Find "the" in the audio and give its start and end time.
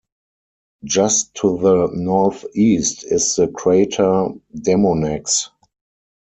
1.59-1.91, 3.35-3.47